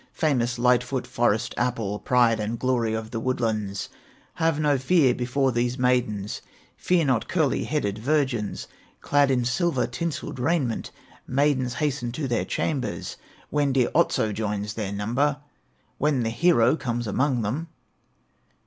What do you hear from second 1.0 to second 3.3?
Forest apple, Pride and glory of the